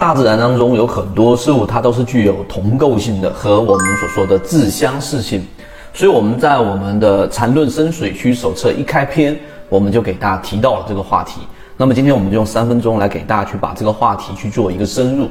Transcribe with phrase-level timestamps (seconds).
[0.00, 5.46] 大自然当中有很多事物，它都是具有同构性的和我们所说的自相似性。
[5.92, 11.42] 所以我们在我们的缠论深水区手册一开篇，我们就给大家提到了这个话题。
[11.76, 15.28] 那么今天我们就用三分钟来给大家去把这个话题去做一个深入。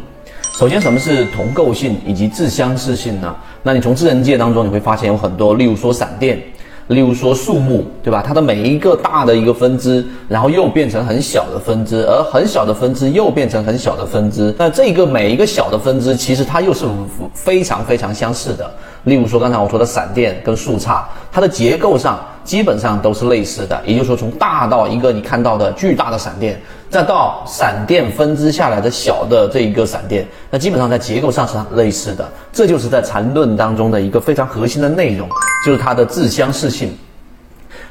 [0.52, 3.36] 首先，什么是同构性以及自相似性呢？
[3.64, 6.40] 那你从自然界当中你会发现有很多，例如说闪电。
[6.90, 8.24] 例如说树木，对吧？
[8.26, 14.54] 它的每一个大的一个分支，然后又变成很小的分支，而很小的分支又变成很小的分支。
[14.58, 16.88] 那这个每一个小的分支，其实它又是
[17.34, 18.70] 非常非常相似的。
[19.04, 23.80] 例如说刚才我说的闪电跟树杈，它的结构上基本上都是类似的。
[23.86, 26.60] 也就是说，从大到一个你看到的巨大的闪电，
[26.90, 32.28] 再到闪电分支下来的小的这一个闪电，那基本上在结构上是类似的。
[32.52, 35.30] 这就是在缠论当中的一个非常核心的内容。
[35.64, 36.98] 就是它的自相似性，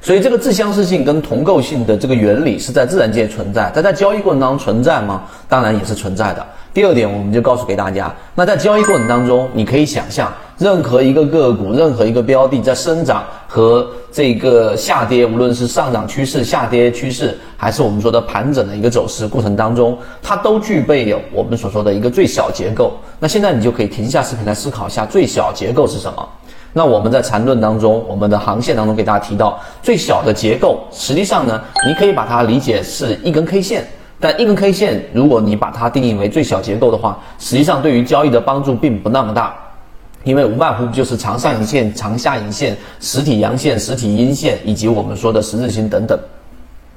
[0.01, 5.23] 所以这个自相似性跟同构性的这个原理是在自然界存在，但在交易过程当中存在吗？
[5.51, 6.45] 当然也是存在的。
[6.73, 22.95] 第二点，我们就告诉给大家，那在交易过程当中，你可以想象，任何一个个股、任何一个标的在生长和这个下跌，无论是上涨趋势、下跌趋势，还是我们说的盘整的一个走势过程当中，它都具备有我们所说的一个最小结构。
[23.21, 26.29] 那现在你就可以停下视频来思考一下，最小结构是什么？
[26.73, 33.89] 那我们在缠论当中，我们的航线当中给大家提到最小的结构，实际上呢，你可以把它理解是一根 K 线。
[34.21, 39.55] 但一根 K 线，如果你把它定义为最小结构的话，实际上对于交易的帮助并不那么大，
[40.25, 46.19] 因为无外乎就是长上影线、长下影线、实体阳线、实体阴线，以及我们说的十字星等等。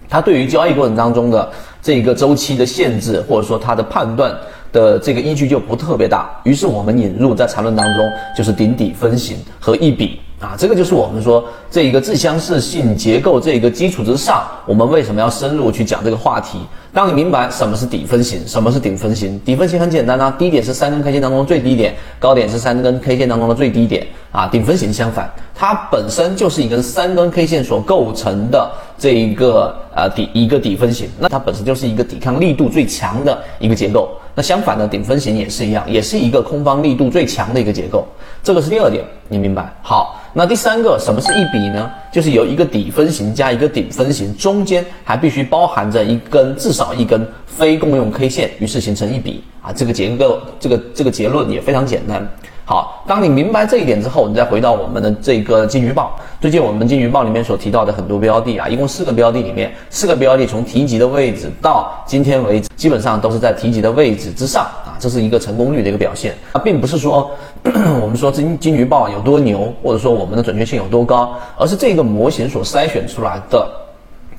[0.10, 1.50] 它对于交易过程当中的
[1.82, 4.36] 这个周期的限制，或者说它的判断。
[4.74, 16.60] 的这个依据就不特别大，于是我们引入在缠论当中就是顶底分型和一笔啊，这个就是我们说这一个自相似性结构这一个基础之上，我们为什么要深入去讲这个话题？
[16.92, 24.48] 当你明白什么是底分型，什么是顶分型，底分型很简单啊，低点是三根 K 线当中最低点，高点是三根 K 线当中的最低点啊。
[24.48, 34.10] 顶分型相反，它本身就是一根三根 K 线所构成的这一个呃底一个底分型，那它本身就是一个抵抗力度最强的一个结构。
[34.34, 38.06] 那相反的顶分型也是一样，也是一个空方力度最强的一个结构，
[38.42, 39.74] 这个是第二点，你明白？
[39.82, 41.92] 好，那第三个，什么是一笔呢？
[42.10, 49.74] 就是有一个底分型加一个顶分型，中间还必须包含着一根至少一根非共用 K 线，于是形成一笔啊。
[49.74, 52.26] 这个结构，这个这个结论也非常简单。
[52.64, 56.18] 好，当你明白这一点之后，你再回到我们的这个金鱼报。
[56.40, 66.34] 最近我们金鱼报里面所提到的很多标的啊，一共四个标的里面，四个标的从提及的位置到今天为止，基本上都是在提及的位置之上啊，这是一个成功率的一个表现。
[66.54, 67.32] 啊，并不是说
[68.02, 73.68] 我们说金金鱼报有多牛，或者说我们的准确性有多高，而是这个模型所筛选出来的。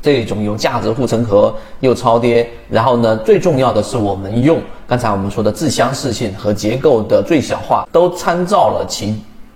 [0.00, 9.15] 这种有价值护城河又超跌，然后呢，最重要的是我们用刚才我们说的自相似性和结构的最小化，都参照了其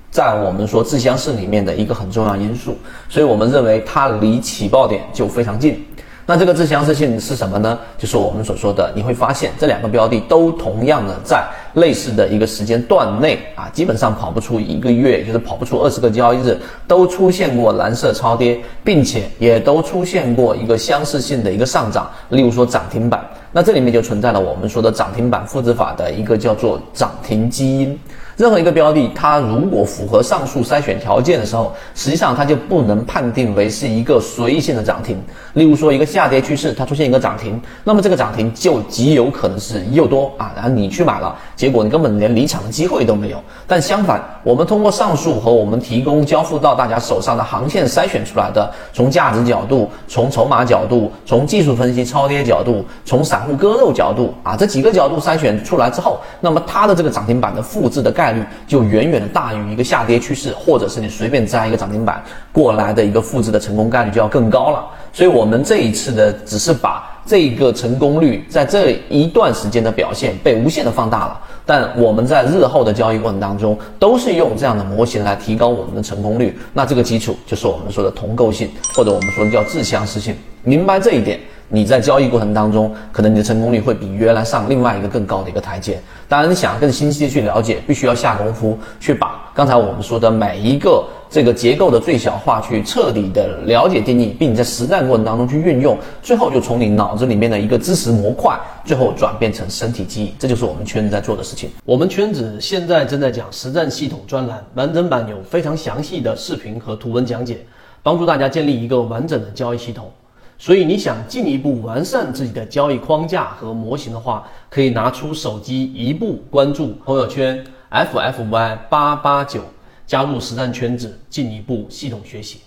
[0.09, 2.77] 在我们说自相似里面的一个很重要因素，
[3.09, 5.85] 所以我们认为它离起爆点就非常近。
[6.27, 7.79] 那这个自相似性是什么呢？
[7.97, 11.45] 就是我们所说的，你会发现这两个标的都同样的在
[11.77, 23.25] 类似的一个时间段内啊，基本上跑不出一个月，就是跑不出二十个交易日，都出现过蓝色超跌，并且也都出现过一个相似性的一个上涨，例如说涨停板。
[23.53, 27.99] 那这里面就存在了我们说的涨停板复制法的一个叫做涨停基因。
[28.37, 35.17] 任何一个标的，它如果符合上述筛选条件的时候，实际上它就不能判定为是一个随意性的涨停。
[35.55, 41.35] 例如说，一个下跌趋势，它出现一个涨停，那么这个涨停就极有可能是诱多啊，然后你去买了，
[41.67, 43.43] 结果你根本连离场的机会都没有。
[43.67, 62.23] 但相反，我们通过上述和我们提供交付到大家手上的航线筛选出来的，从价值角度、从筹码角度、从技术分析超跌角度、从散户割肉角度啊，这几个角度筛选出来之后，那么它的这个涨停板的复制的概率就远远的大于一个下跌趋势，或者是你随便摘一个涨停板
[62.53, 64.87] 过来的一个复制的成功概率就要更高了。
[65.13, 71.41] 所以，我们这一次的只是把这个成功率在这一段时间的表现被无限的放大了。
[71.67, 76.57] 但我们在日后的交易过程当中，都是用这样的模型来提高我们的成功率。
[76.73, 80.35] 那这个基础就是我们说的同构性，或者我们说的叫自相似性。
[80.63, 81.39] 明白这一点。
[81.69, 86.01] 你在交易过程当中，可能你的成功率会比原来上另外一个更高的一个台阶。
[86.29, 91.05] 当然，你想更清晰的去了解，必须要下功夫去把刚才我们说的每一个
[91.37, 101.69] 这个结构的最小化去彻底的了解定义并在实战过程当中去运用最后就从你脑子里面的一个知识模块最后转变成身体记忆这就是我们圈子在做的事情。
[101.85, 107.59] 我们圈子现在正在讲实战系统专栏完整版有非常详细的视频和图文讲解
[108.03, 110.11] 帮助大家建立一个完整的交易系统。
[110.57, 119.61] 所以你想进一步完善自己的交易框架和模型的话可以拿出手机一步关注朋友圈 ffy 八八九
[120.07, 122.61] 加入实战圈子进一步系统学习。